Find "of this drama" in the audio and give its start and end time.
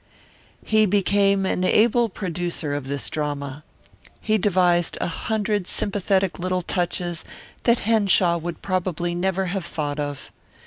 2.73-3.63